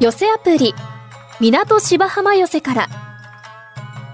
[0.00, 0.74] 寄せアプリ
[1.40, 2.88] 港芝浜寄せから。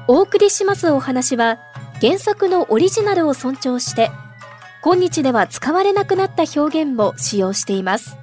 [0.08, 1.60] お送りしますお話は
[2.00, 4.10] 原作のオリジナルを尊重して
[4.82, 8.16] 今日では使われなくなった表現も使用しています。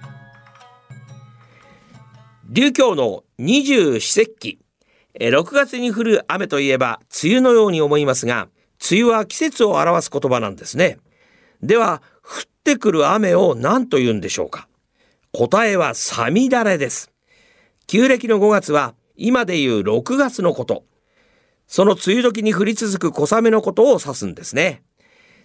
[2.50, 4.60] 琉教の二十四節気。
[5.18, 8.50] 6月に降る雨といえば梅雨のように思いますが
[8.92, 10.98] 梅雨は季節を表す言葉なんですね。
[11.62, 14.68] では降ってくる雨を何と言うんでしょうか？
[15.32, 17.13] 答えはさみだれです。
[17.88, 20.84] 旧暦の5月は今でいう6月のこと。
[21.68, 24.84] その梅雨時に降り続く小雨のことを指すんですね。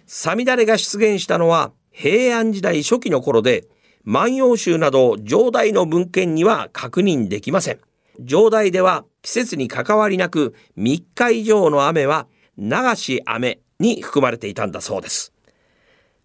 [0.07, 3.65] さみだれが出現したのは平安時代初期の頃で
[4.05, 7.81] 万葉集など上代の文献には確認できません。
[8.21, 12.27] 上代では季節に関わりなく3日以上の雨は
[12.57, 15.33] 流し雨に含まれていたんだそうです。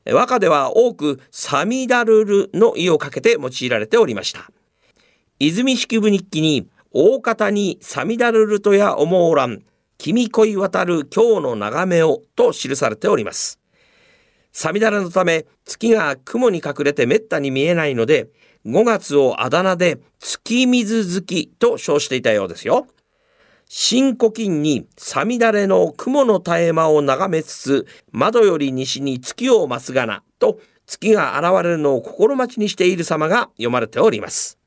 [0.06, 4.53] 和歌では多くサミダルルの意をかけて用いられておりました。
[5.40, 9.64] 泉式部日記に大方にサミダルルとや思うらん
[9.98, 13.60] 君恋渡る今日の眺めをと記されております
[14.52, 18.30] サミダレのため月が雲に隠れてめったに見えないので
[18.66, 22.88] 5月をあだ名で月水月と称していたようですよ。
[23.68, 34.60] 新古今にさみだれの雲の絶え間を眺めつつ窓より西に月を増すがなと月が現れるのを心待ちにしている様が読まれております。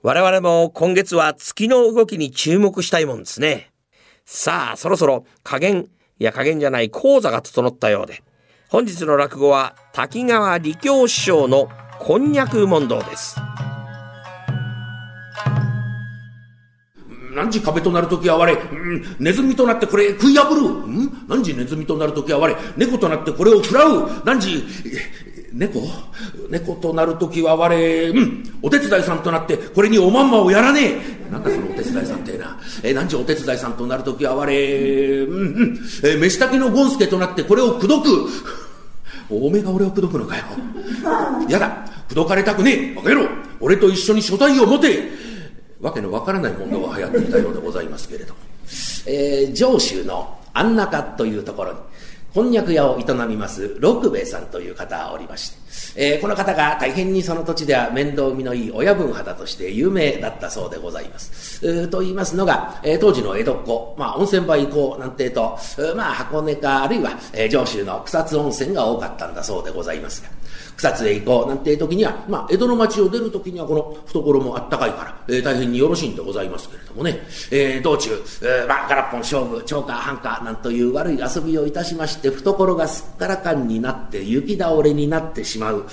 [0.00, 3.72] 我々も今月は月の動きに注目したいもんですね。
[4.24, 5.88] さあ、そろそろ加減、
[6.20, 8.22] いや加減じゃない講座が整ったようで、
[8.68, 13.40] 本日の落語は滝川李教師匠のこんにゃく問答です
[17.34, 20.60] 何時壁となるときは我、うん、ネズミとなってこれ食い破る。
[20.60, 24.22] うん、何時ネズミとなるときは我、猫となってこれを食らう。
[24.24, 24.64] 何時、
[25.52, 25.80] 猫？
[26.48, 30.94] 猫となるときは我、うん、お手伝いさんとなってこれにおまんまをやらね
[31.28, 31.30] え。
[31.30, 32.58] なんだそのお手伝いさんってえな。
[32.82, 38.68] え何時お手伝いさんとなるときは我、うんうん、え飯炊きのゴンスケとなってこれを口説く。
[39.30, 40.44] おめが俺を口説くのかよ。
[41.48, 41.84] やだ。
[42.08, 42.94] 口説かれたくねえ。
[42.94, 43.28] バカ野郎。
[43.60, 45.28] 俺と一緒に所帯を持て。
[45.80, 48.40] わけのわからない問答が流行っていたようでございますけれども。
[49.06, 51.78] えー、上州の安中というところに、
[52.34, 61.66] こんにゃく屋を営みます六兵衛さんという方がおりまして、えー、この方が大変にその土地では面倒見のいい親分肌として有名だったそうでございます。
[61.66, 65.58] えー、と言いますのが、えー、当時の江戸っ子、まあ温泉場行こうなんてと、
[65.96, 70.28] まあ箱根かあるいは、えー、上州の草津温泉が多かったんだそうでございますが、
[70.76, 77.18] 草津へ行こうなんていう時には、まあ、江戸の町を出る時にはこの懐もあったかいから、えー、大変によろしいんでございますけれどもね、
[77.50, 78.10] えー、道中、
[78.42, 85.86] えー、まあ、ガラッポン勝負、超過半過なんという悪い遊びをいたしまして、懐がすっからかんになって雪倒れになってしまう。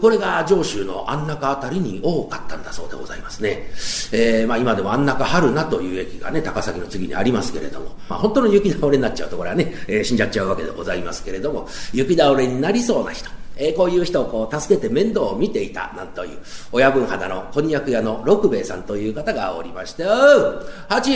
[0.00, 3.70] これが上州の安中あたりに多かったんだそうでございますね。
[4.12, 13.30] えー、まあ、今でも安中春菜という駅がね、高崎の次にありますけれども、まあ、本当の雪倒れになっちゃうとこれはね、えー、死んじゃっちゃうわけでございますけれども、雪倒れになりそうな人、
[13.62, 16.38] えー、こういう人をこう助けて面倒を見ていたなんという
[16.72, 21.12] 親分肌のこんにゃく屋の六兵衛さんという方がおりまして「おう八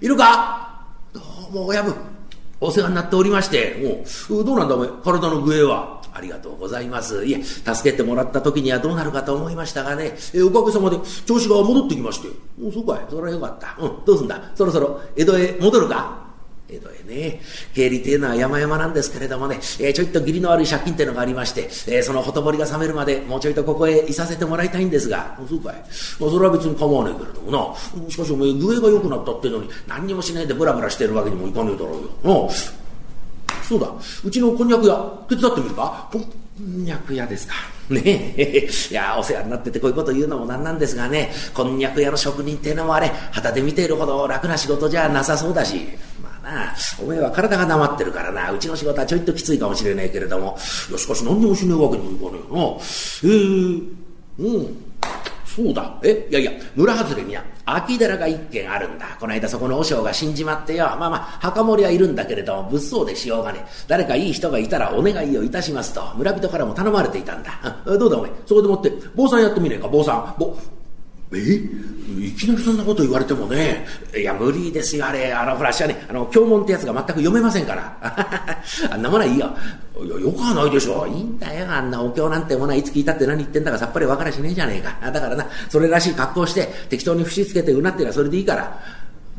[0.00, 0.84] いるか？
[1.14, 1.94] どうも親分
[2.60, 7.24] お世話になっておりましておどうなんだお前体の具合は」ありがとうございます。
[7.26, 12.28] いえ、助けてもらった時にはどうなるかと思いましたがね、えおかげさまで調子が戻ってきまして。
[12.60, 13.76] おそうかい、それはよかった。
[13.80, 14.50] うん、どうすんだ？
[14.56, 16.27] そろそろ江戸へ戻るか？
[16.70, 17.40] 江戸へね、
[17.74, 25.74] 経理っていうのは山々なんですけれどもね、えー、ちょいと義理の悪い借金っていうのがありまして、えー、そのほとぼりが冷めるまで、もうちょいとここへいさせてもらいたいんですが、そうかい。
[25.74, 25.80] ま
[26.26, 28.10] あ、それは別に構わねえけれどもな。
[28.10, 32.46] しかしお前、具合が良くなったっていうのに、何にもしないでブラブラしてるわけにもいかねえだろうよ。
[32.48, 32.52] な
[33.62, 33.90] そうだ、
[34.24, 34.94] うちのこんにゃく屋、
[35.28, 36.08] 手伝ってみるか？
[36.10, 37.54] こんにゃく屋ですか。
[37.90, 38.68] ねえ。
[38.90, 45.86] いや、お世話になっててこういうこと言うのもなんなんですがね、こんにゃく屋の職人っていうのもあれ、旗で見ているほど楽な仕事じゃなさそうだし。
[46.48, 50.56] なおめえは体がなまってるからなうちの仕事はちょいときついかもしれねえけれども
[50.88, 52.78] いやしかし何にもしねえわけにもいかねえよな
[53.24, 54.88] え、うん
[55.58, 55.98] そうだ。
[56.04, 59.16] えいやいや、村外れには空き寺が一軒あるんだ。
[59.18, 60.84] この間そこの和尚が死んじまってよ。
[61.00, 63.66] まあまあ、墓守はいるんだけれども、物騒でしようがね。
[63.88, 67.82] 誰かいい人がいたらお願いをいたしますと、村人からも頼まれていたんだ。
[67.84, 70.34] どうだお前、そこでもって、坊さんやってみねえか、坊さん。
[70.38, 70.56] ぼ
[71.34, 71.60] え？
[72.18, 73.86] いきなりそんなこと言われてもね。
[74.16, 75.32] いや、無理ですよ、あれ。
[75.32, 77.96] あの、ほら、しはね、あの、教文ってやつが全く読めませんから。
[78.90, 79.54] あんなものはいいよ。
[80.02, 81.06] いや、よくはないでしょ。
[81.06, 85.10] いいんだよ、あんなお経なんてものはいつ聞いたって何言ってんだかさっぱりわからしねえじゃねえか。
[85.12, 88.78] だからな、それらしい格好して、適当に節つけてうなってりゃそれでいいから。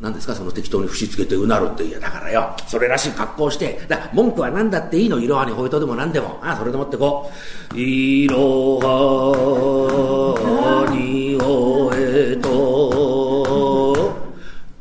[0.00, 0.34] 何ですか？
[0.34, 1.84] その適当に節つけてうなるって。
[1.84, 2.56] いやだからよ。
[2.66, 3.82] それらしい格好して。
[3.86, 5.20] だ文句は何だっていいの？
[5.20, 6.38] 色はにほえとでも何でも。
[6.42, 7.30] あそれでもってこ
[7.74, 14.16] う「いろはにほえと。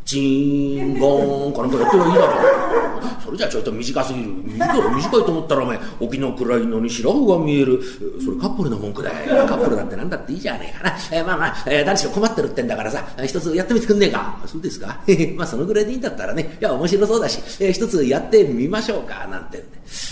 [0.05, 0.57] ちん」
[0.99, 3.19] なんかやってりゃいいだろう。
[3.23, 4.29] それじゃちょっと短すぎる。
[4.29, 7.81] いい、短いと思ったらお前、沖の暗いのに白穂が見える。
[8.23, 9.45] それカップルの文句だよ。
[9.45, 10.95] カップルだってなんだっていいじゃねえかな。
[11.11, 14.41] えー、まあまあ、えー、誰しろ困ってるってんだからさ、一つやってみてくんねえか。
[14.45, 14.99] そうですか
[15.35, 19.67] まあそのぐらいでいいんだったらね、いや面白そうだし、えー、一つやってみましょうか、なんてんで。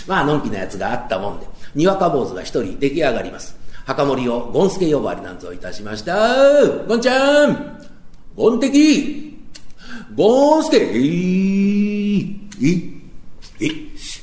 [0.06, 3.56] まあ、のんきなやつがあったもんで、にわか坊主が一人出来上がります。
[3.84, 6.66] 墓守をゴンスケ呼ばわりなんぞいたしました。
[6.86, 7.78] ゴンちゃん
[8.36, 8.60] ゴン
[10.18, 13.00] ボーンスケえいえい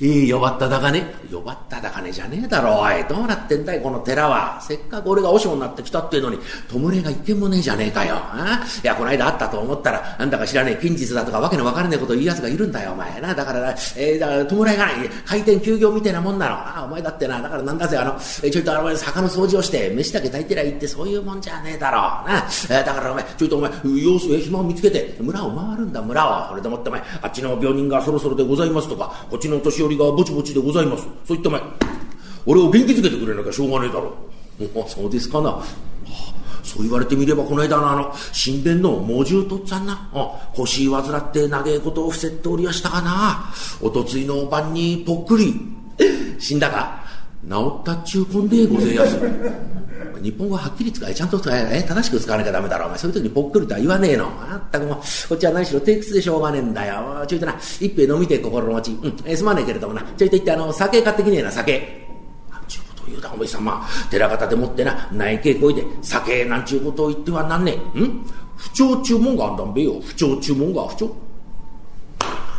[0.01, 1.06] え弱っただがね。
[1.31, 3.04] 呼ばっただかねじゃねえだろおい。
[3.07, 4.60] どうなってんだいこの寺は。
[4.62, 6.39] せっかく俺が和尚になってきたっていうのに。
[6.69, 8.16] 弔いが一件もねえじゃねえかよ。
[8.18, 13.19] あいやこの間会ったと思ったらなんだか知らねえ近日だとかわけのわからねえこと言うやつがいるんだよお前。
[13.22, 15.10] なだから、えー、だから弔いがない。
[15.25, 16.56] 開店休業みたいなもんなの。
[16.56, 21.98] あお前だってなだからなんだぜあの、ちょいとあの坂の掃除をして飯だけ炊いてりゃいいってそういうもんじゃねえだろ。
[22.25, 26.50] うな、え、だからお前ちょいとお前様子え暇を見つけて村を回るんだ村を。
[26.50, 31.07] これでもってお前あっちの病人がそろそろでございますとかこっちのお年寄りがぼちぼちでございます。
[31.23, 31.62] そういったお前
[32.45, 34.13] 俺を元気づけてくれなきゃしょうがねえだろ。
[34.59, 35.63] うそうですかな。
[36.63, 43.51] そう言われてみれば、この間のあの、神殿の猛獣とっつぁんな、あ腰患って長えことを伏せておりやしたかな。
[43.81, 45.53] おとついの晩にぽっくり、
[46.39, 47.05] 死んだか？
[47.50, 49.18] 治ったっちゅうこんでごぜやす。
[50.21, 52.88] 日本語はっきり使え、ちゃんと使え、正しく使わなきゃダメだろ。
[52.88, 54.25] お前、そういう時にぽっくりとは言わねえの。
[54.25, 54.95] あったくも、
[55.30, 57.24] こっちは何しろ低屈でしょうがねえんだよ。
[57.27, 58.92] ちょいとな、一杯飲みて心持ち。
[58.92, 62.07] うん、えすまねえけれどもな、ちょいと言ってあの、酒買ってきねえな、酒。
[62.50, 68.25] あ、ちゅうことを言うだお前様寺方でもってな内稽古いで酒なんちゅうことを言ってはなんねえん？
[68.56, 71.15] 不調注文があんだんべよ不調注文が不調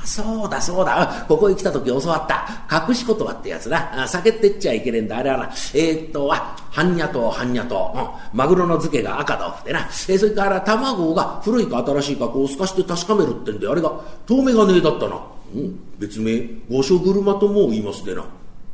[0.06, 1.26] そうだそうだ。
[1.28, 2.86] ここへ来た時教わった。
[2.88, 4.06] 隠し言葉ってやつな。
[4.06, 5.18] 酒ってっちゃいけねえんだ。
[5.18, 5.44] あれはな。
[5.74, 6.32] えー、っと
[6.70, 15.20] 半ニャと半ニャと、うん、マグロの漬けが赤豆腐でな、えー、それから卵が古いか新しいかこう透かして確かめるってんであれが遠目がねえだったな、
[15.54, 16.40] うん、別名。
[16.70, 18.24] 五所車とも言いますでな。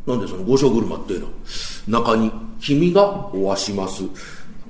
[0.06, 1.28] なんでその五所車っていうの？
[1.86, 2.30] 中に
[2.60, 4.02] 君がおわします。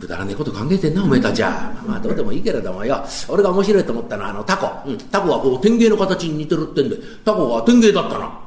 [0.03, 1.73] くだらねえこと考えてんなおめえたちは。
[1.87, 3.05] まあどうでもいいけれどもよ。
[3.29, 6.97] 俺が面白いと思ったのはあのタコ、うん、タコはこう天芸の形に似てるってんで。
[7.25, 8.39] タコが天芸だったな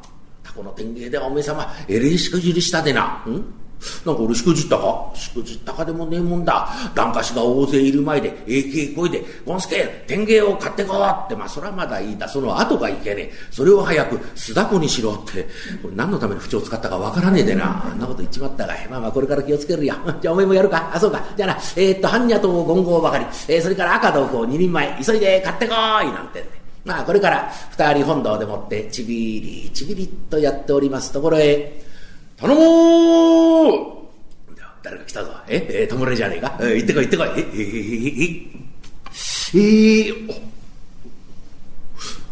[0.44, 3.46] タコの天芸ではおめえ様えれしくじりしたでな、うん。
[4.06, 5.12] なんか俺しくじったか？
[5.16, 6.70] しくじったかでもねえもんだ。
[6.94, 12.28] 檀家師が大勢いる前で、ええけ声で、ゴンスケ、天芸を買ってこうって、まあそれはまだいいだ。
[12.28, 13.32] その後がいけねえ。
[13.52, 15.44] それを早く須田子にしろって、
[15.82, 17.92] これ何のための不調を使ったかわからねえでな。
[17.92, 18.88] あんなこと言っちまったかい。
[18.90, 19.96] まあまあこれから気をつけるよ。
[20.22, 20.92] じゃあおめえもやるか。
[20.94, 21.24] あ、そうか。
[21.36, 26.66] じゃあな、えー、っと、般若とゴンゴばかり、えー、それから赤豆腐を2人前、急いで買ってこいなんてんで。
[26.86, 31.82] まあこれから二人本堂でもってちびりちびりとやっておりますところへ、
[32.38, 35.32] 頼もう誰か来たぞ。
[35.48, 35.66] え？
[35.70, 36.58] え、弔いじゃねえか？
[36.60, 37.28] えー、行ってこい、行ってこい。
[37.30, 38.06] え、えー、
[39.54, 40.42] えー、えー、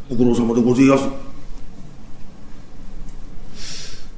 [0.09, 1.07] ご苦労様でごぜやす。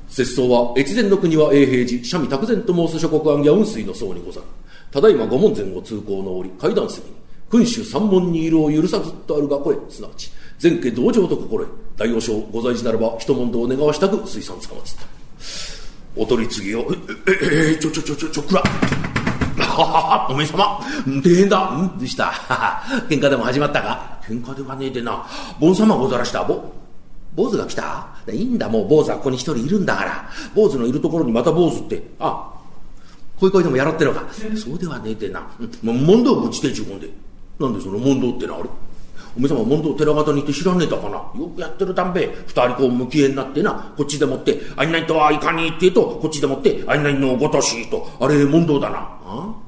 [0.10, 4.48] 節操は越前の国は永平寺、三味卓前と申す諸国案や雲水の層にござる。
[4.92, 7.14] ただいま五門前を通行の折、階段隅に、
[7.50, 15.04] 君主三門にいるを許さずとあるがこれ、すなわち、前家同情と心得、大王将ご在地ならば一問答を願わしたく水産つかまつった。
[16.16, 16.88] お取り次ぎを、
[17.28, 18.64] え、え、え、ちょ、ちょ、ちょ、ちょ、ちょ、くら。
[20.30, 21.72] おめえ様、大変だ。
[21.72, 22.26] んでした。
[23.10, 24.18] 喧嘩でも始まったか？
[24.26, 25.26] 喧嘩ではねえでな。
[25.60, 26.44] 坊様ござらした。
[26.46, 26.64] ぼ、
[27.36, 28.08] 坊主が来た？
[28.32, 30.30] いいんだ、もう坊主はここに一人いるんだから。
[30.54, 32.02] 坊主のいるところにまた坊主って。
[32.20, 32.54] あ、
[33.38, 34.24] こういう声でもやろってのか。
[34.56, 35.46] そうではねえでな。
[35.84, 37.10] 問答ぶちてちゅうもんで。
[37.60, 38.70] なんでその問答ってのある？
[39.38, 41.18] おめさま問答寺方にいて知らねえだかな。
[41.40, 42.28] よくやってるたんべ。
[42.48, 48.98] 二人こう向き合いになってな、こっちでもって、あいないとはいかにって言うと、こっちでもって、あいないのごとしと、あれ問答だな。
[49.26, 49.62] あ？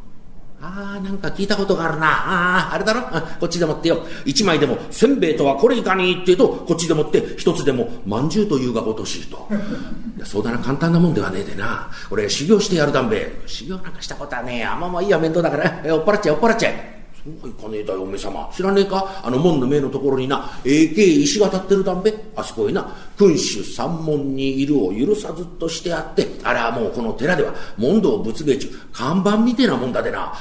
[0.60, 2.08] あ、なんか聞いたことがあるな。
[2.08, 3.02] ああ、あれだろ？
[3.40, 4.00] こっちでもってよ。
[4.26, 9.48] 一枚でも、せんべいとはこれいかにって言うと、こっちでもって、一つでも、まんじゅうというがごとしいと。
[10.18, 11.92] いや、そうだな、簡単なもんではねえでな。
[12.10, 13.40] 俺、修行してやるだんべ。
[13.46, 14.76] 修行なんかしたことはねえや。
[14.76, 15.86] まあまあいいや、面倒だから。
[15.86, 16.97] 酔っ払っちゃえ、酔っ払っちゃえ。
[17.42, 18.50] そうはいかねえだよ、おめ様。
[18.56, 19.22] 知らねえか？
[19.24, 22.14] あの門の目のところにな、ええけえ石が立ってるだんべ。
[22.36, 30.34] あそこへな、君主三門にいるを許さずとしてあって、あれはもうこの寺では、問答仏芸中、看板みてえなもんだでな。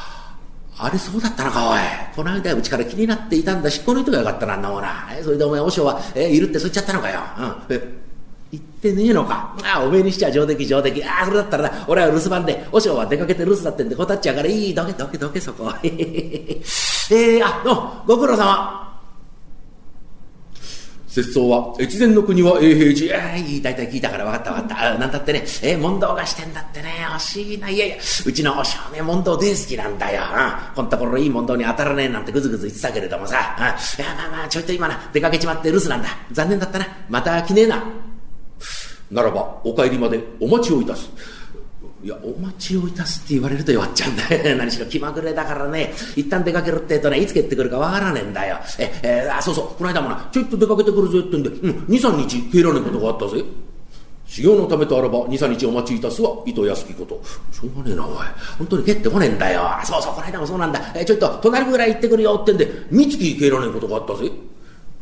[0.78, 1.78] あれそうだったのか、おい。
[2.14, 3.70] この間うちから気になっていたんだ。
[3.70, 5.08] 引っこ抜いとかよかったな、あんなもんな。
[5.24, 7.20] それでお前、和尚は、え、いるってそう言っちゃったのかよ。
[7.38, 7.74] うん。
[7.74, 7.94] え
[8.52, 9.56] 言ってねえのか。
[9.64, 11.04] ああ、おめえにしちゃ上出来上出来。
[11.04, 15.72] ああ、それだったらな、俺は留守番で、和尚は出かけて留守だってんで答っちゃうから、いい、どけどけどけ、そこ。
[15.82, 18.86] えー、あ、どご苦労様。
[21.22, 23.18] 節操は、越前の国は永平寺。
[23.18, 24.94] ああ、いい、大体聞いたから分かった分かった。
[24.94, 27.70] あなんだってね、え、問答がしてんだってね、惜しいな。
[27.70, 30.22] いやいや、うちのお少年問答大好きなんだよ。
[30.24, 33.56] あこんところいい問答に当たらねえなんてぐずぐず言ってたけれどもさ。
[33.58, 36.08] あいや、まあまあ、ちょいと今な、出かけちまって留守なんだ。
[36.32, 36.86] 残念だったな。
[37.08, 37.82] また来ねえな。
[39.10, 41.10] ならば、お帰りまでお待ちをいたす。
[42.02, 44.56] いや、お待ちをいたすって言われると弱っちゃうんだよ。
[44.58, 48.58] 何しろ気まぐれだからね、一旦出かけるってえとね、いつ帰ってくるかわからねえんだよ。
[48.78, 53.42] え、えー、あ、そうそう、この間もな、ちょいと出かけてくるぜってんで、うん、2、3日帰らねえことがあったぜ。
[54.26, 57.20] 修行のためとあらば、2、3日お待ちいたすは、糸安きこと。
[57.52, 58.16] しょうがねえな、おい。
[58.58, 59.62] 本当に帰ってこねえんだよ。
[59.84, 60.80] そうそう、この間もそうなんだ。
[60.94, 64.30] え、ちょいと、隣ぐらい行ってくるよってんで、三月帰らねえことがあったぜ。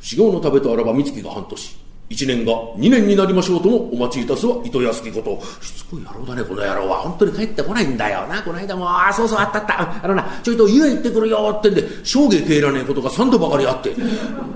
[0.01, 1.84] 修行のためとあらば、三月が半年。
[2.11, 5.41] 一年が二年になりましょうともお待ちいたすは糸安きこと。
[5.65, 6.99] しつこい野郎だね、この野郎は。
[6.99, 8.43] 本当に帰ってこないんだよな。
[8.43, 10.05] この間も、ああ、そうそう、あったあった。
[10.05, 13.91] あのな、ちょいと家行ってくるよってんで、生涯帰らねえことが三度ばかりあって。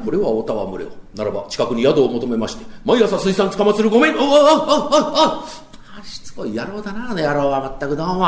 [0.04, 0.88] これはおたわむれを。
[1.14, 4.16] ならば、近くに宿を求めまして、毎朝水産つかまつるごめん。
[4.16, 4.34] おおおおお
[5.64, 5.67] お
[6.38, 8.24] こい野郎だな、あの野郎はまったくどうも。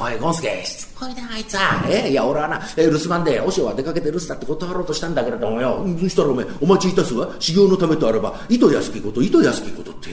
[0.00, 1.84] おい、ゴンスケ、しつこいな、あいつは。
[1.86, 5.84] えいや、俺はな、え留守番で、おしは出かけて留守だって断ろうとしたんだけれどもよ。
[6.00, 7.28] そしたらおめえ、お待ちいたすわ。
[7.38, 10.08] 修行のためとあれば、糸安きこと、糸安きことって。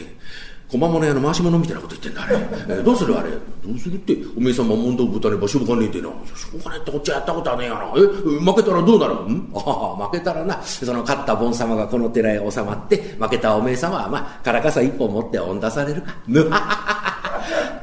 [0.68, 2.36] 小間物屋の回し物みたいなこと言ってんだ、あれ。
[2.36, 3.30] えー、どうするあれ。
[3.32, 3.38] ど
[3.74, 6.10] うするって、おめえさんも問答ぶたねばしょうがねえってな。
[6.10, 6.14] しょ
[6.60, 7.86] うがねえってこっちはやったことはねえよな。
[7.96, 9.14] え、負けたらどうなる？
[9.14, 9.52] ん？
[9.56, 9.60] あ
[9.98, 16.14] あ、負けたらな、その勝ったボン様がこの寺へ収まって、負けたおめえ様は、まあ、からかさ一本持って恩出されるか。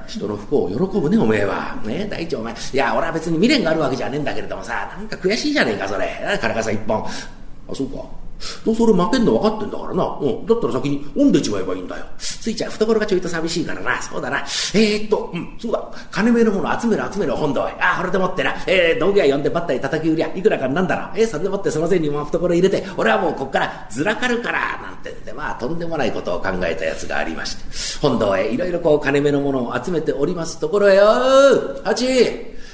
[0.06, 1.76] 人の不幸を喜ぶね、おめえは。
[1.84, 2.52] ね大地お前。
[2.52, 6.38] いや、俺は別に未練があるわけじゃねえんだけれどもさ、なんか悔しいじゃねえか、それ。
[6.40, 7.04] からかさ一本。
[7.04, 8.04] あ、そうか。
[8.64, 10.18] どうせ俺負けんの分かってんだからな。
[10.20, 10.46] うん。
[10.46, 12.04] だったら先に飲んでちまえばいいんだよ。
[12.18, 14.00] ついちゃう懐がちょいと寂しいからな。
[14.02, 14.38] そうだな。
[14.38, 15.90] えー、っと、うん、そうだ。
[16.10, 17.72] 金目のもの集める集める本堂へ。
[17.80, 18.54] ああ、これでもってな。
[18.66, 21.20] えー、道具屋呼んでバッタリ叩き売りゃ、いくらかなんだろう。
[21.20, 27.64] えー、それでもってその銭にも懐入れて、俺はもうこっからずらかるから、なんてんで、まあ、とんでもないことを考えたやつがありまして。
[28.00, 32.06] 本堂へいろいろこう金目のものを集めておりますところへ、よーハチ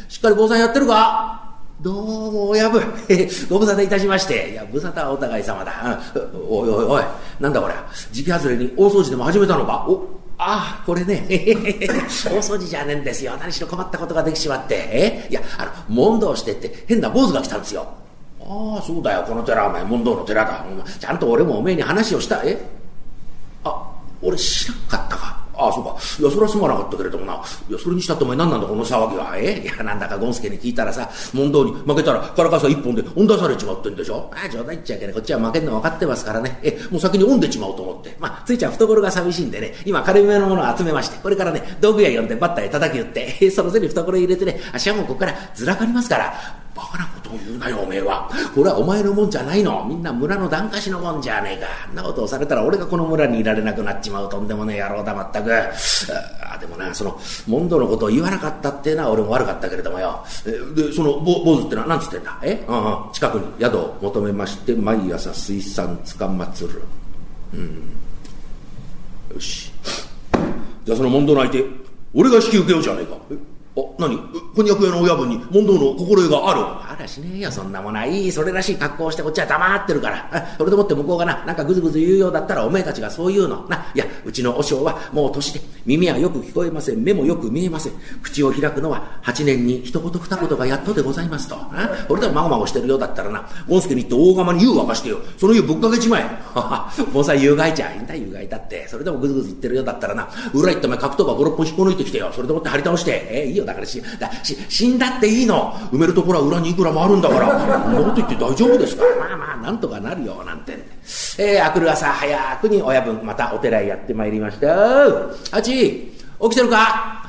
[0.09, 1.42] しっかり坊さんやってるか？
[1.83, 1.91] ど
[2.29, 2.81] うも、親分。
[3.51, 4.53] ご無沙汰いたしまして。
[4.53, 6.01] いや、無沙汰はお互い様だ。
[6.49, 7.03] おいおいおい、
[7.41, 7.75] なんだこれ。
[8.13, 9.85] 時期外れに大掃除でも始めたのか？
[9.89, 10.07] お、
[10.39, 11.27] ああ、これね。
[11.29, 13.33] 大掃除じゃねえんですよ。
[13.41, 14.77] 何しろ困ったことができちまって。
[14.77, 15.27] え？
[15.29, 17.85] いや、あの、問答してって変な坊主が来たんですよ。
[18.41, 19.25] ああ、そうだよ。
[19.27, 20.65] この寺、お前、問答の寺だ。
[21.01, 22.43] ちゃんと俺もおめえに話をした。
[22.45, 22.65] え？
[23.65, 23.91] あ、
[24.23, 25.42] 俺知らんかったか。
[25.55, 25.91] ああ、そうか。
[26.21, 27.35] いや、それはすまなかったけれどもな。
[27.69, 29.35] いや、それにしたってお前何なんだこの騒ぎは。
[29.37, 29.61] え？
[29.63, 34.31] いや、なんだかゴンスケに聞いたらさ、問答に負けたら、からかさ一本で恩出されちまってんでしょ？
[34.35, 35.15] あ あ、冗談言っちゃいけない。
[35.15, 36.59] こっちは負けんの分かってますからね。
[36.63, 38.17] え、もう先に恩でちまおうと思って。
[38.19, 46.35] まあ、ついちゃん懐が寂しいんでね、今、軽めのものを集めまして、これからね、道具屋呼んでバッターへ叩き打って、え、 その銭懐入れてね、足はもうここからずらかりますから、
[46.75, 48.31] バカなことを言うなよ、おめえは。
[48.55, 49.85] これはお前のもんじゃないの。
[49.89, 51.93] みんな村の檀家しのもんじゃねえか。
[51.93, 55.53] んなことをされたら俺がこの村にいられなくなっちまうとんでもねえ野郎だ、まったく。
[55.55, 60.25] あでもな、その、問答のことを言わなかったっていうのは俺も悪かったけれどもよ。
[60.75, 62.39] で、その、坊主ってのは何つってんだ？
[62.43, 62.65] え？
[62.67, 63.13] うんうん。
[63.13, 66.83] 近くに宿を求めまして、毎朝水産つかまつる。
[67.55, 67.91] うん。
[69.35, 69.73] よし。
[70.85, 71.65] じゃあその問答の相手、
[72.15, 73.17] 俺が引き受けようじゃねえか。
[73.75, 74.17] あ、何？
[74.55, 76.61] 翻訳屋の親分に問答の心得がある。
[76.93, 78.07] あらしねえよ、そんなものは。
[78.07, 80.57] いい、それらしい格好をしてこっちは黙ってるから。
[80.59, 83.67] それでもって向こうがな、なんかぐずぐず言うようだったらおめえたちがそう言うの。
[83.69, 87.93] な、いや、うちの和尚はもう年で、耳はよく聞こえません、目もよく見えません。
[88.23, 91.57] 口を開くのは8年に一言二言がやっとでございますと。
[92.11, 95.19] 俺でもまごまごしてるようだったらな、ゴンスケに行って大釜に湯沸かしてよ。
[95.39, 96.25] その湯ぶっかけちまえ。
[97.13, 98.87] 盆栽湯がいちゃいいんだ、湯がいたって。
[98.89, 102.31] それでもぐずぐず言ってるようだったらな、裏行ってお前格闘馬5、6本引っこ抜いてきてよ。
[102.35, 103.13] それでもって張り倒して。
[103.31, 109.05] えー、いいよ、だからし、だし死んだっていいの埋めるところは裏にいくくらもあるんだからそんなこと言って大丈夫ですか？
[109.19, 110.73] まあまあなんとかなるよなんて
[111.39, 117.21] えー、明くる朝早くに親分またお寺へやってまいりましたあち起きてるか？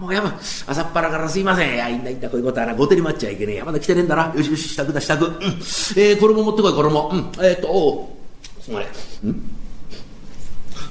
[0.00, 0.32] もうやば
[0.66, 1.74] 朝っぱらからすいません。
[1.74, 3.66] いや、いいんだいいんだ、こういうことはな、ごてり待っちゃいけねえや。
[3.66, 4.32] まだ来てねえんだな。
[4.34, 5.26] よしよし、支度だ、支度。
[5.26, 5.34] うん。
[5.34, 7.10] えー、衣持ってこい、衣。
[7.12, 7.18] うん。
[7.18, 8.18] えー、っと、お
[8.58, 8.62] う。
[8.62, 8.86] すまね。
[9.26, 9.50] ん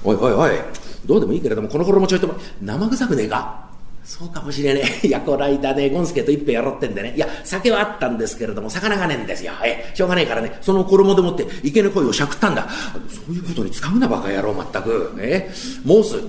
[0.04, 0.52] おいおいおい。
[1.08, 3.69] どうでもいいけれども、この衣ちょいとも生臭くねえか？
[4.10, 5.08] そうかもしれねえ。
[5.08, 7.14] いや、この間ね、ゴンスケと一杯やろってんでね。
[7.16, 9.54] いや、酒はあったんですけれども、魚がねえんですよ。
[9.64, 12.68] え、しょうがねえからね、その衣でもって、池の声をしゃくったんだ。
[13.08, 15.14] そういうことに使うな、バカ野郎、まったく。
[15.20, 16.24] ええ、申す。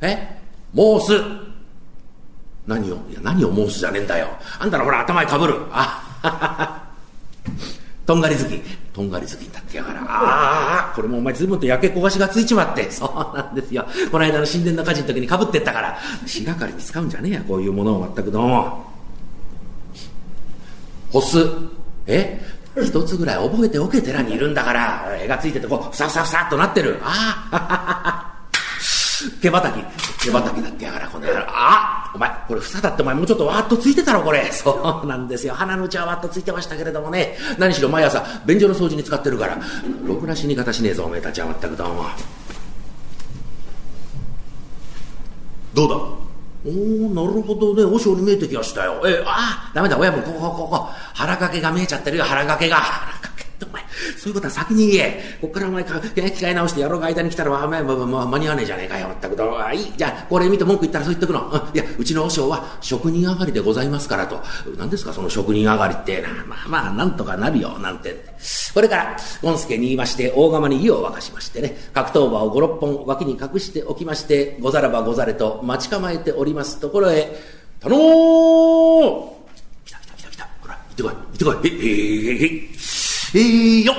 [0.00, 0.40] え
[0.74, 1.12] 申す。
[2.66, 4.26] 何をいや、何を申すじゃねえんだよ。
[4.58, 5.54] あんたらほら、頭へかぶる。
[5.70, 6.82] あ、ははは。
[8.06, 8.60] とんがり好き。
[8.94, 10.00] とんがり好きになってやがら。
[10.02, 12.88] ああ、これもお前ずいぶんと焼け焦がしがついちまって。
[12.92, 13.84] そうなんですよ。
[14.12, 15.98] この間の神殿の火事の時にかぶってったから。
[16.26, 18.84] 死がかりに使うんじゃねえや、こういうものを全くどうも。
[21.12, 21.38] 干す。
[22.06, 22.40] え？
[22.82, 28.34] 一つぐらい覚えておけ寺にいるんだから絵がついててこうふさふさふさっとなってるああ
[29.40, 29.80] 毛ばたき
[30.24, 34.44] 毛ばたきだってやがらこの野郎あお前これ房だってお前もうちょっとわーっとついてたろこれ。
[34.52, 35.54] そうなんですよ。
[35.54, 37.36] 鼻の内はわーっとついてましたけれどもね。
[37.58, 39.58] 何しろ毎朝便所の掃除に使ってるから。
[40.06, 42.06] ろくな死に方しねえぞおめえたちはまったくどうも。
[45.74, 46.24] どうだ？
[46.66, 49.02] おおなるほどね、和尚に見えてきましたよ。
[49.04, 52.76] えああ、ダメだ、親分、ここ、ここ、ここ、腹掛けが見えちゃってるよ、腹掛けが。
[52.80, 53.82] 腹掛お前、
[54.18, 55.38] そういうことは先に言え。
[55.40, 59.58] こっからお前か、機械直してやろうが間に来たら、お前、まあ、まあ、間に合わねえじゃねえかよ、まったくど。
[59.58, 61.70] あ、いい、じゃあ、これ見て文句言ったらそう言っとくの。
[61.74, 64.40] いや、うちの和尚は職人上がりでございますからと。
[64.76, 66.28] 何ですか、その職人上がりってな。
[66.46, 68.24] まあまあ、なんとかなるよ、なんて。
[68.74, 77.40] これから、ゴンスケに言いまして、大釜に湯を沸かしましてね、格闘馬を五六本脇に隠しておきまして、ござらばござれと待ち構えておりますところへ、
[77.80, 80.48] 頼もう来た来た来た来た。
[80.60, 81.56] ほら、行ってこい、行ってこい。
[81.64, 82.83] え、えええ
[83.36, 83.92] ええよ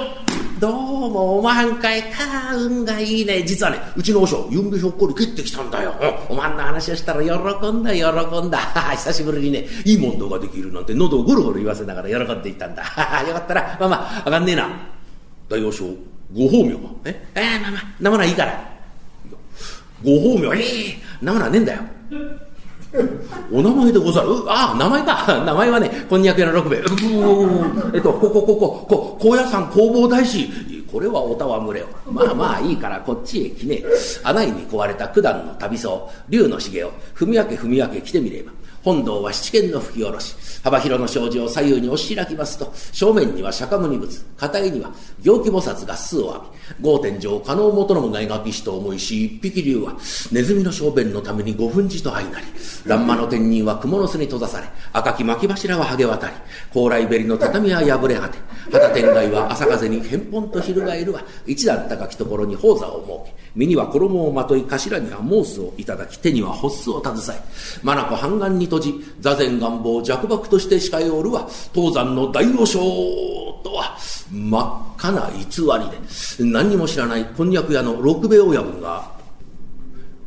[0.61, 0.71] どう
[1.11, 3.43] も、おまんかいか、運がいいね。
[3.43, 5.93] 実はね、うちの和尚、ゆんべひょっこり帰ってきたんだよ。
[6.29, 7.29] おまんの話をしたら喜
[7.69, 8.03] んだ、喜
[8.41, 8.57] んだ。
[8.91, 12.83] 久しぶりにね、いい問答ができるなんて喉をゴロゴロ言わせながら喜んでいたんだ。
[13.27, 13.61] よかったな。
[13.77, 14.69] まあまあ、あかんねえな。
[15.49, 15.83] 大和尚、
[16.33, 17.27] ご法名はえ？
[17.35, 18.73] えー、まあまあ、なものはいいから。
[20.01, 21.81] ご法名、ええー、なものはねえんだよ。
[23.51, 24.29] お名前でござる？
[24.47, 25.43] ああ、名前か。
[25.45, 26.83] 名前はね、こんにゃく屋の六兵衛。
[27.93, 30.49] えっと、ここ、ここ、こ、高野山工房大師。
[30.91, 31.87] これはおたわむれよ。
[32.09, 33.85] まあまあいいからこっちへ来ねえ。
[34.23, 38.51] 穴井に壊れた九段の旅僧、竜の茂を踏み分け踏み分け来てみれば。
[38.85, 40.35] 本堂は七軒の吹き下ろし。
[40.63, 46.39] 幅広の障子を左右に押し開きますと、正面には釈迦牟尼仏、片絵には行基菩薩が巣を浴
[46.79, 49.95] び、豪天上加納元信が描きしと思いし、一匹竜は
[50.31, 52.45] ネズミの小便のために五分寺と相なり、
[52.85, 56.33] 乱馬の天人は蜘蛛の巣に閉ざされ、赤き巻き柱は剥げ渡り、
[56.71, 58.37] 高麗べりの畳は破れ果て、
[58.71, 67.41] 旗天外は朝風に返本と翻るは、一段高きところに宝座を設け、身には衣をまとい、頭にはモースをいただき、手にはホッスを携え、
[67.83, 72.79] 眼半眼に閉じ、座禅願望弱漠として控えおるは、東山の大王将
[73.63, 73.97] とは、
[74.31, 79.15] 真っ赤な偽りで、何にも知らないこんにゃく屋の六兵衛親分が、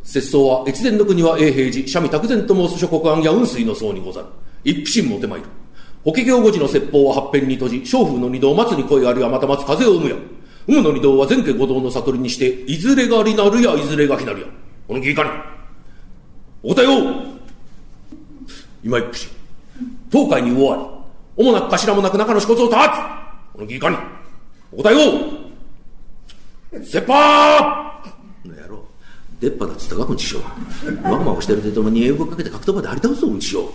[0.02, 4.26] 節操は越前の国は永平寺、三味卓然と申す諸国安や雲水の層にござる。
[4.64, 5.46] 一匹心も手まいる。
[6.02, 10.16] 法華経五寺の説法は八辺に閉じ、小風の二道松に恋あるやまた松風を生むや。
[10.68, 14.46] 生むの二道は前家五道の悟りにして、いずれがりなるや、いずれがきなるや。
[14.86, 15.30] この義かに。
[16.62, 17.24] お答えを
[18.84, 19.28] 今一匹。
[20.12, 22.92] 東海に終わり、主なく頭もなく中の支骨を断つ
[23.54, 23.96] この義かに、
[24.70, 24.98] お答えを
[26.84, 28.02] 切羽
[28.44, 28.84] の野郎。
[29.40, 30.42] 出っ歯だっつったか、こんちしょう。
[31.02, 33.68] まんまをしてるでともに英語かけて格闘まで張り倒すぞ、うんちしょう。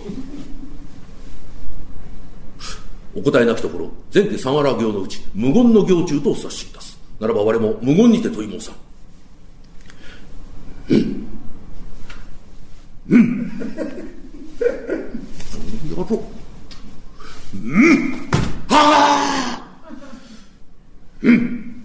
[3.16, 6.73] お答えなきところ、前家三原行のうち、無言の行中とお察し。
[7.20, 8.74] ならば我も無言にて問い申さん。
[10.90, 11.26] うん。
[13.08, 13.52] うん。
[15.90, 16.20] やろう。
[17.56, 18.28] うん。
[18.68, 19.62] はあ。
[21.22, 21.84] うん。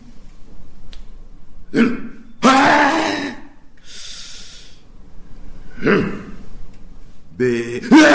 [1.71, 2.23] うん。
[2.41, 2.89] はあ。
[5.83, 6.18] うん。
[7.39, 7.87] べー。
[7.89, 8.09] うわ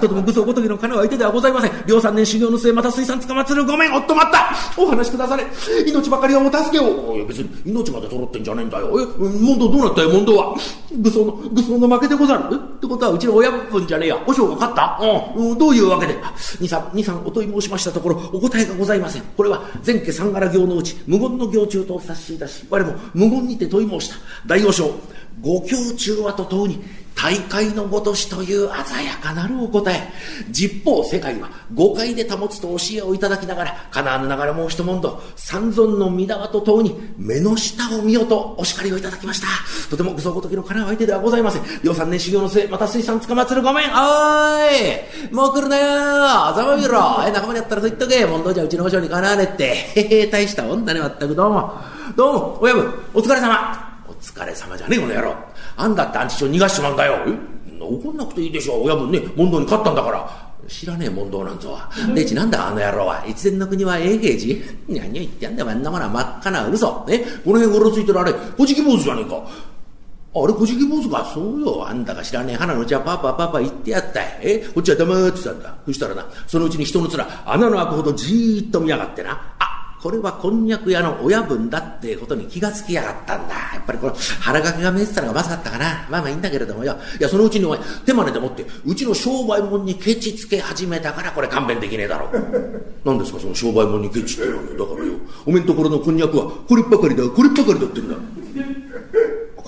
[0.00, 1.72] とても武装ごときの金は相手ではございません。
[1.86, 3.64] 両三年修行の末、また水産捕まつる。
[3.64, 5.46] ごめん、おっと待ったお話くだされ。
[5.86, 7.16] 命ばかりはお助けを。
[7.16, 8.88] いや、別に命まで取ろってんじゃねえんだよ。
[9.00, 10.54] え、問答どうなったよ、問答は。
[10.94, 12.44] 武装の、武装の負けでござる。
[12.52, 12.54] え？
[12.54, 14.18] ってことは、うちの親分じゃねえや。
[14.26, 15.00] 和尚が勝った？
[15.34, 16.14] うん、どういうわけで？
[16.60, 19.22] 二三、二三お問い申しましたところ、お答えがございません。
[19.36, 24.16] これは、前家三柄行のうち、無言の行中とお察しいたし、我も無言にて問い申した。
[24.46, 24.94] 大御所、
[25.40, 26.82] ご教中はととうに、
[27.20, 30.08] 大会のごとしという鮮やかなるお答え。
[30.50, 39.48] 実法世界は誤解で保つと教えをいただきながら、かなわぬながらもう一問答、三尊の御縄ととうに、目の下を見よとお叱りをいただきました。
[39.90, 41.62] とても愚僧ごときのかなわ相手ではございません。
[41.82, 43.90] 両三年修行の末、また水産捕まつるごめん。
[43.90, 48.26] おーいもう来るなよあざまみろえ、仲間にやったらそう言っとけ。
[48.26, 49.64] 問答じゃうちの保証にかなわねって。
[49.96, 51.34] へへ、大したもんだね、まったく。
[51.34, 51.72] どうも。
[52.14, 53.88] どうも、親分、お疲れ様。
[54.08, 55.34] お疲れ様じゃねえ、この野郎。
[55.78, 57.14] あんだってアンチショ逃がしちまうんだよ。
[57.80, 58.82] 怒んなくていいでしょ。
[58.82, 60.48] 親分ね、問答に勝ったんだから。
[60.66, 61.88] 知らねえ問答なんぞは。
[62.14, 63.24] でちなんだあの野郎は。
[63.26, 64.66] 越前の国は永平寺？
[64.88, 67.06] 何を言ってやんだよ、あんなものは真っ赤な嘘。
[67.06, 69.36] ね、この辺うろついてるあれ、小じき坊主じゃねえか。
[70.34, 71.24] あれ、小じき坊主か？
[71.32, 71.88] そうよ。
[71.88, 74.38] あんたが知らねえ花のうちはパパパパ言ってやったい。
[74.42, 75.74] え、こっちは黙ってたんだ。
[75.86, 79.54] そしたらな、そのうちに人の面、穴の開くほどじーっと見やがってな。
[80.00, 83.54] これはこんにゃく屋の親分だってことに気がつきやがったんだ。
[83.74, 86.06] やっぱりこの腹掛けが見えてたのがまずかったかな。
[86.08, 86.96] まあまあいいんだけれどもよ。
[87.18, 92.30] いや、そのうちにお前、手真似でもって、うちの商売物にケチつけ始めたからこれ勘弁できねえだろ。
[93.04, 98.14] 何ですか、その商売物にケチってのはだからよ、おめんところのこんにゃくはこればかりだ、こればかりだってんだ。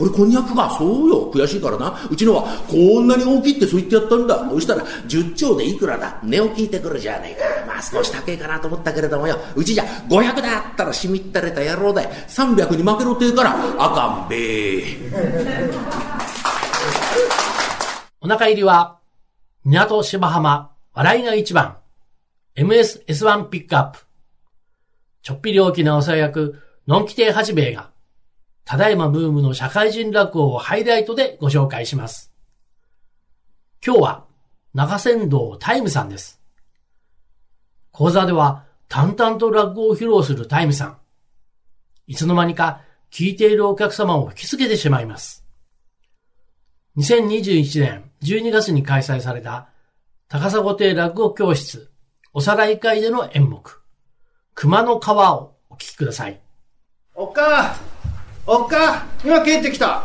[0.01, 1.31] これこんにゃくがそうよ。
[1.31, 2.01] 悔しいからな。
[2.11, 4.49] うちのはこんなに大きいってそう言ってやったんだ。
[4.49, 6.19] そしたら10丁でいくらだ。
[6.23, 7.67] 値を聞いてくるじゃねえか。
[7.67, 9.39] まあ少し高いかなと思ったけれどもよ。
[9.55, 12.09] うちじゃ500だったらしみったれた野郎だよ。
[12.29, 14.85] 300に負けろって言うからあかんべえ
[18.23, 19.01] お腹入りは、
[19.65, 21.77] 港芝浜、笑いが一番。
[22.57, 23.99] MSS1 ピックアップ。
[25.23, 27.91] ちょっぴり大きなおさ役、のんき亭八兵衛が、
[28.71, 32.33] ただいまブームの社会人落語をハイライトでご紹介します。
[33.85, 34.25] 今日は
[34.75, 36.41] 中山道タイムさんです。
[37.91, 40.99] 講座では淡々と落語を披露するタイムさん。
[42.07, 45.45] いつの間にか聞いているお客様を引きつけてしまいます。
[46.97, 49.71] 2021年12月に開催された
[50.29, 51.91] 高砂亭落語教室
[52.33, 53.83] おさらい会での演目
[54.55, 56.41] 熊の川をお聞きください。
[57.17, 57.90] おっか
[58.53, 60.05] おっか今帰ってきた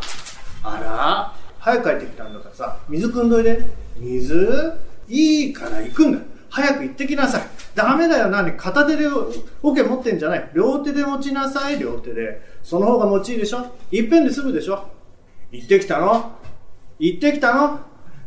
[0.61, 3.67] あら早く帰ってきたんだからさ、水汲んどいで。
[3.97, 4.71] 水？
[5.07, 6.19] いいから行くんだ。
[6.51, 7.41] 早く行ってきなさい。
[7.73, 9.07] ダメだよ、何片手で
[9.63, 10.51] 桶持ってんじゃない。
[10.53, 12.39] 両手で持ちなさい、両手で。
[12.61, 14.91] その方が持ちいいでしょいっぺんで済むでしょ
[15.51, 16.37] 行ってきたの？
[16.99, 17.79] 行ってきたの？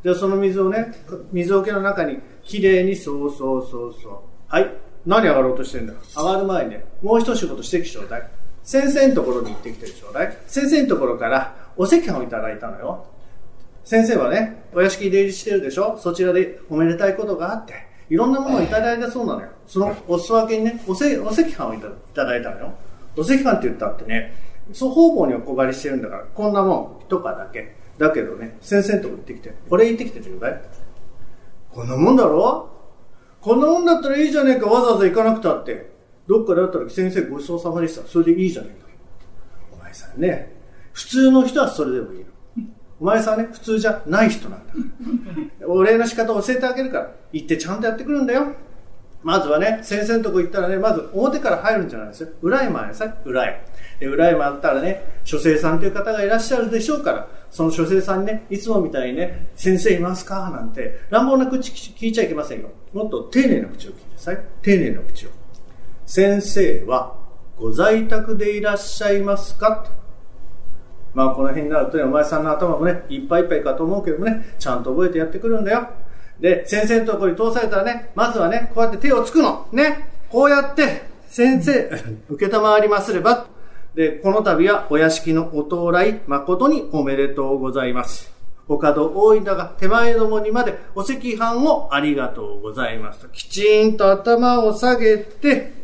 [0.02, 0.94] じゃあその水をね、
[1.31, 4.18] 水桶の中にきれいにそうそうそうそう。
[4.48, 4.68] はい。
[5.07, 5.94] 何上がろうとしてんだ？
[6.16, 8.31] 上がる前にね、もう一仕事してきちょうだい。
[8.68, 10.38] 先生のところに行ってきてちょうだい。
[10.46, 13.07] 先生のところからお赤飯をいただいたのよ。
[13.83, 15.96] 先生はね、お屋敷に出入りしてるでしょ？
[15.96, 17.72] そちらでおめでたいことがあって、
[18.11, 19.48] いろんなものをいただいたそうなのよ。
[19.66, 21.78] そのお裾分けにね、おせお赤飯をい
[22.12, 22.74] ただいたのよ。
[23.16, 24.35] お赤飯って言ったってね、
[24.74, 27.74] そう方々にお配りしてるんだから、こんなもんとかだけ。
[27.96, 30.61] だけどね、先生のとこ行ってきて、これ行ってきてちょうだい。
[31.70, 32.68] こんなもんだろ？
[33.40, 35.96] こんなもんだったらいいじゃねえか、わざわざ行かなくたって。
[36.28, 38.06] どっかで会ったら先生ごちそうさまでした。
[38.06, 38.88] それでいいじゃねえか。
[39.72, 40.52] お前さんね、
[40.92, 42.26] 普通の人はそれでもいいの。
[43.00, 44.74] お前さんね、普通じゃない人なんだ。
[45.66, 48.52] お礼の仕方を教えてあげるから、行ってちゃんとやってくるんだよ。
[49.22, 52.28] まずはね、先生のとこ行ったらね、まず表から入るんじゃないですよ。
[52.42, 53.14] 裏へ回りなさい。
[53.24, 53.64] 裏へ。
[53.98, 60.50] で、裏へ回ったらね、書生さんという方がいらっしゃるでしょうから、その書生さんにね、いつもみたいにね、先生いますか？
[60.50, 62.70] なんて、乱暴な口聞いちゃいけませんよ。
[62.92, 64.38] もっと丁寧な口を聞いてさい。
[64.62, 65.30] 丁寧な口を。
[66.08, 67.18] 先生は
[67.58, 69.84] ご在宅でいらっしゃいますか？
[71.12, 75.90] まあこの辺になるとね、お前さんの頭もね、いっぱいいっぱいかと思うけどもね、ちゃんと覚えてやってくるんだよ。
[76.40, 79.68] で、先生のところに通されたらね、まずはね、こうやって手をつくの。
[79.70, 80.08] ね。
[80.30, 81.90] こうやって、先生、
[82.30, 83.46] 受けたまわりますれば。
[83.94, 88.32] で、この度はお屋敷のお到来、誠におめでとうございます。
[88.66, 93.28] お門多いんだが、手前どもにまでお赤飯をありがとうございますと。
[93.28, 95.77] きちんと頭を下げて、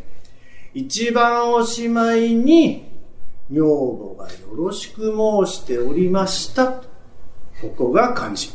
[0.74, 2.90] 一番おしまいに、
[3.50, 5.02] 女房がよろしく
[5.46, 6.66] 申しておりました。
[7.60, 8.50] ここが漢字。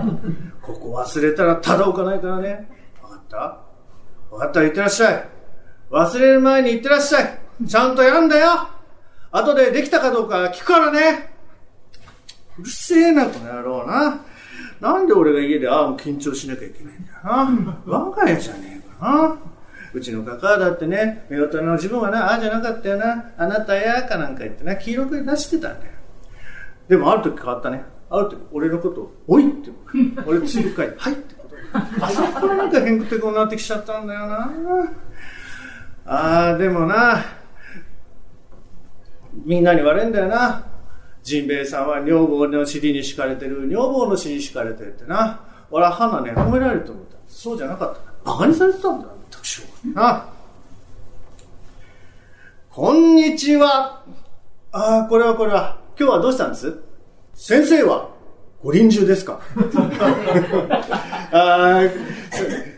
[0.62, 2.68] ここ忘れたらただ置かないからね。
[3.02, 3.36] わかった？
[4.30, 5.28] わかったら行ってらっしゃい。
[5.90, 7.38] 忘れる前に行ってらっしゃい。
[7.66, 8.68] ちゃんとやんだよ。
[9.30, 11.34] 後でできたかどうか聞くからね。
[12.58, 14.20] うるせえな、この野郎な。
[14.80, 17.78] なんで俺が家でああも緊張しなきゃいけないんだよな。
[17.86, 19.36] 我が家じゃねえかな。
[19.98, 25.92] うちのカカだってね、夫婦の自分はな、ああじゃなかったよな、あなたやかなんか言ってな、黄色く出してたんだよ。
[26.88, 27.82] でもある時変わったね。
[28.08, 29.70] ある時俺のことを、おいって、
[30.24, 31.56] 俺つい深い、はいってこと
[32.04, 34.50] あそこなんか変くてこうなってきちゃったんだよな。
[36.06, 37.24] ああ、でもな、
[39.44, 40.64] みんなに悪いんだよな。
[41.22, 45.40] ジンベエさんは女房の尻に敷かれてる、女房の尻に敷かれてるってな。
[45.70, 47.16] 俺は花ね、褒められると思った。
[47.26, 48.00] そうじゃなかった。
[48.30, 49.18] 馬鹿にされてたんだよ。
[49.96, 50.28] あ、
[52.70, 54.02] こんにちは。
[54.72, 55.78] ああ、これはこれは。
[55.98, 56.78] 今日はどうしたんです？
[57.34, 58.10] 先生は
[58.62, 59.40] ご臨終ですか？
[61.32, 61.82] ああ、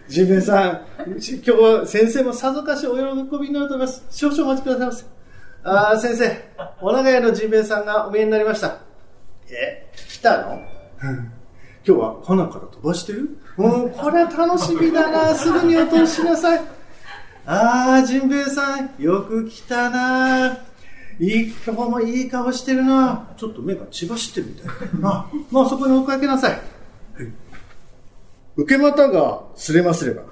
[0.09, 4.05] ジンベさん、今日は先生もさぞかしお喜びになると思います。
[4.11, 5.05] 少々お待ちくださいませ。
[5.65, 6.45] ああ、先生、
[6.81, 8.79] お長屋のジンベさんがお見えになりました。
[9.51, 10.61] え、来たの、
[11.03, 11.33] うん
[11.87, 13.39] 今日は花から飛ばしてる？
[13.57, 15.35] もうこれは楽しみだな。
[15.35, 16.61] すぐにお通ししなさい。
[17.47, 20.59] ああ、ジンベエさん、よく来たな。
[21.19, 23.31] いい、今日もいい顔してるな。
[23.37, 25.31] ちょっと目が血走ってるみたいな。
[25.51, 26.61] まあそこに追いかけなさい。
[28.57, 30.23] 受け股がすれますれば。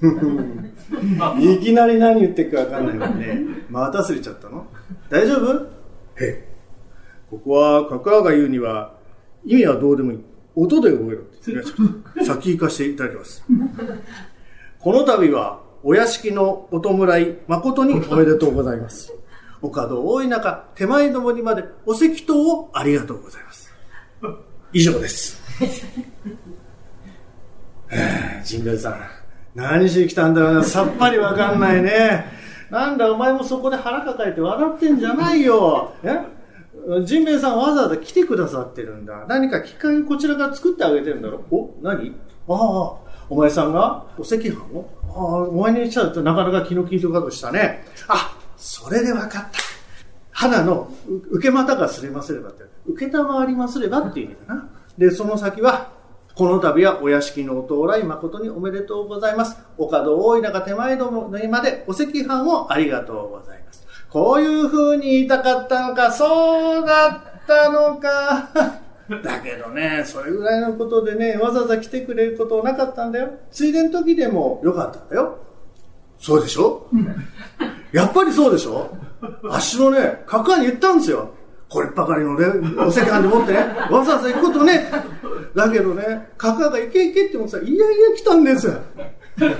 [1.40, 3.42] いきなり何言ってるかわかんないのにね。
[3.70, 4.66] また忘れちゃったの？
[5.08, 5.64] 大丈夫？
[6.22, 6.48] へえ。
[7.30, 8.94] ここは、カカアが言うには、
[9.44, 10.20] 意味はどうでもいい。
[10.56, 11.24] 音で覚えろっ
[12.16, 13.44] て先行かせていただきます。
[14.78, 19.12] この度は、お屋敷のお弔い、誠におめでとうございます。
[19.60, 23.72] お門多い中、手前どもにまでお石灯をありがとうございます。
[24.72, 25.40] 以上です。
[27.88, 27.98] は
[28.40, 29.00] あジンベエさん、
[29.54, 32.26] 何しに来たんだろうな、さっぱりわかんないね。
[32.70, 35.92] なんだ、お前もそこで腹抱えて笑ってんじゃないよ。
[36.02, 36.18] え？
[37.04, 39.24] ジンベエさんわざわざ来てくださってるんだ。
[39.28, 42.14] 何か機会をこちらが作ってあげてるんだろお、何？
[42.48, 42.56] ああ、
[43.28, 44.06] お前さんが？
[44.18, 44.90] お赤飯を？
[45.08, 47.84] ああ、お前にしちゃうとなかなか気の利いたことしたね。
[48.08, 49.50] あ、それでわかった。
[50.30, 50.90] 花の
[51.30, 54.68] 受け股がすれますればって、受けたまわりますればっていう意味だな。
[54.98, 55.92] で、その先は、
[56.34, 59.56] この度はお屋敷のお到来誠におめでとうございます。
[59.78, 63.83] お門多い中手前どもにまでお赤飯をありがとうございます。
[64.14, 68.48] こういう風に言いたかったのか、そうだったのか。
[69.24, 73.30] だけどね、それぐらいのことでね、わざわざ来てくれることなかったんだよ。
[73.50, 75.38] ついでの時でもよかったんだよ。
[76.20, 76.86] そうでしょ？
[77.90, 78.88] やっぱりそうでしょ？
[79.50, 81.30] あっしのね、カカに言ったんですよ。
[81.68, 82.46] こればかりのね、
[82.78, 83.58] お赤飯で持ってね、
[83.90, 84.88] わざわざ行くことね。
[85.56, 88.74] だけどね、カカが行け行けってもさ、いやいや来たんですよ。
[89.36, 89.50] 自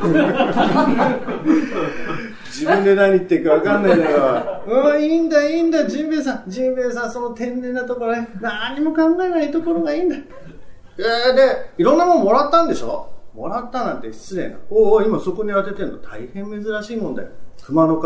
[2.64, 4.62] 分で何言ってるか分かんないんだから。
[4.66, 6.50] うん、いいんだ、いいんだ、ジンベエさん。
[6.50, 10.16] ジンベエさん、その天然なところね、何も考えないところがいいんだ。
[10.16, 13.10] えー、で、いろんなもんもらったんでしょ？
[13.34, 14.58] もらったなんて失礼な。
[14.70, 15.98] おうおう今そこに当ててんの？
[15.98, 17.30] 大変珍しいもんだよ。
[17.64, 18.04] 熊の皮。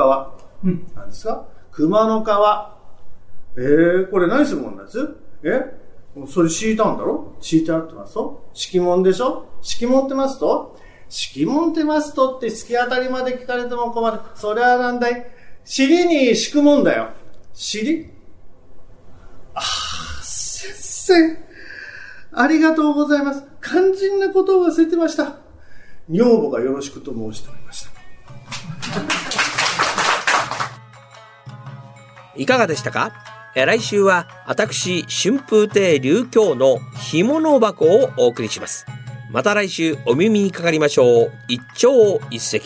[0.64, 0.87] うん。
[0.96, 1.46] 何ですか？
[1.70, 2.28] 熊の皮。
[3.59, 5.78] えー、これ何するもんなんですえ？
[6.26, 7.37] それ敷いたんだろ？
[7.40, 8.48] 敷いてあってますと？
[8.54, 9.44] 敷物でしょ？
[9.61, 10.78] 敷物ってますと？
[11.09, 12.37] 敷物ってますと？
[12.37, 14.21] って突き当たりまで聞かれても困る。
[14.35, 15.27] それはなんだい？
[15.64, 17.11] 尻に敷くもんだよ。
[17.55, 18.11] 尻？
[19.55, 19.62] ああ、
[20.23, 21.14] 先生。
[22.33, 23.42] ありがとうございます。
[23.62, 25.37] 肝心なことを忘れてました。
[26.09, 27.90] 女房がよろしくと申しておりました。
[32.37, 33.12] いかがでしたか？
[33.57, 38.87] え来週は私春風亭流京の干物箱をお送りします
[39.30, 41.32] また来週お耳にかかりましょう。
[41.48, 42.62] 一朝一夕。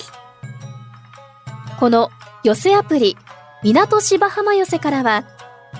[1.78, 2.10] この
[2.44, 3.16] 寄せアプリ
[3.62, 5.24] 港芝浜寄せからは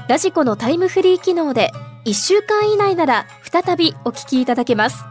[0.09, 1.71] ラジコのタイムフリー機能で
[2.05, 5.05] 1週間以内なら再びお聞きいただけます。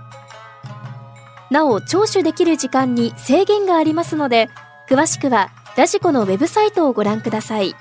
[1.50, 4.50] なお聴取できる時間に制限がありますので
[4.90, 7.76] 詳しくはラジコのウェブサイトをご覧ください。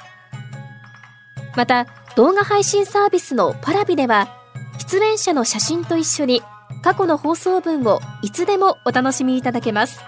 [1.56, 4.28] また動画配信サービスのパラビでは
[4.78, 6.42] 出演者の写真と一緒に
[6.82, 10.00] 過去の放送文をいつでもお楽しみいただけます。